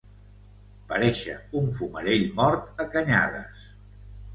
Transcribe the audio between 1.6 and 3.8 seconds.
un fumarell mort a canyades.